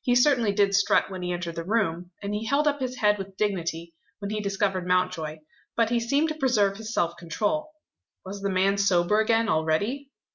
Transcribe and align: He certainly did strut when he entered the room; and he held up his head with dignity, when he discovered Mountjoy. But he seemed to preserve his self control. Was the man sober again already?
He 0.00 0.14
certainly 0.14 0.52
did 0.52 0.74
strut 0.74 1.10
when 1.10 1.20
he 1.20 1.32
entered 1.34 1.56
the 1.56 1.62
room; 1.62 2.10
and 2.22 2.32
he 2.32 2.46
held 2.46 2.66
up 2.66 2.80
his 2.80 2.96
head 2.96 3.18
with 3.18 3.36
dignity, 3.36 3.94
when 4.20 4.30
he 4.30 4.40
discovered 4.40 4.86
Mountjoy. 4.86 5.40
But 5.76 5.90
he 5.90 6.00
seemed 6.00 6.30
to 6.30 6.34
preserve 6.34 6.78
his 6.78 6.94
self 6.94 7.18
control. 7.18 7.72
Was 8.24 8.40
the 8.40 8.48
man 8.48 8.78
sober 8.78 9.20
again 9.20 9.50
already? 9.50 10.10